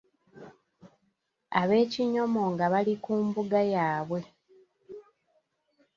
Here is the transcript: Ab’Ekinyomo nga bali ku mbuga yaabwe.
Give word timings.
Ab’Ekinyomo 1.61 2.41
nga 2.51 2.65
bali 2.73 2.93
ku 3.03 3.13
mbuga 3.25 3.59
yaabwe. 3.73 4.19